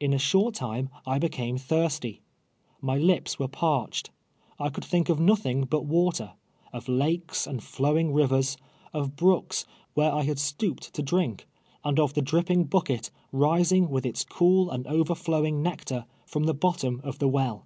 [0.00, 2.20] In a short time I became thirsty.
[2.82, 4.10] ]\[y li])S were parched.
[4.58, 6.32] I could thiidv of nothing but Avater—
[6.72, 8.56] of lakes and flowing rivers,
[8.92, 9.64] of l)rooks
[9.94, 11.46] where I had stooped to drink,
[11.84, 17.00] and of the dri])ping bucket, rising with its cool and overflowing nectar, from the bottom
[17.04, 17.64] of the well.